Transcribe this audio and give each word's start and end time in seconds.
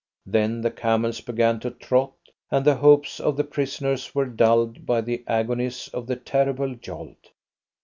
Then 0.25 0.61
the 0.61 0.71
camels 0.71 1.21
began 1.21 1.59
to 1.59 1.69
trot, 1.69 2.13
and 2.49 2.65
the 2.65 2.77
hopes 2.77 3.19
of 3.19 3.37
the 3.37 3.43
prisoners 3.43 4.15
were 4.15 4.25
dulled 4.25 4.83
by 4.83 5.01
the 5.01 5.23
agonies 5.27 5.89
of 5.89 6.07
the 6.07 6.15
terrible 6.15 6.73
jolt. 6.73 7.29